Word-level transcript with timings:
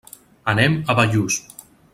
Anem 0.53 0.79
a 0.87 0.97
Bellús. 1.01 1.41